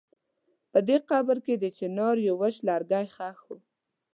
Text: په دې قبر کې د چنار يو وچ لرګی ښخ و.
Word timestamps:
په 0.71 0.79
دې 0.87 0.97
قبر 1.09 1.37
کې 1.45 1.53
د 1.57 1.65
چنار 1.77 2.15
يو 2.27 2.35
وچ 2.41 2.55
لرګی 2.67 3.05
ښخ 3.15 3.39
و. 3.49 3.57